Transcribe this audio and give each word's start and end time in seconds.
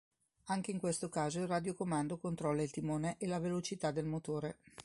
Anche 0.45 0.71
in 0.71 0.79
questo 0.79 1.09
caso 1.09 1.41
il 1.41 1.45
radiocomando 1.45 2.17
controlla 2.17 2.63
il 2.63 2.71
timone 2.71 3.17
e 3.19 3.27
la 3.27 3.37
velocità 3.37 3.91
del 3.91 4.05
motore. 4.07 4.57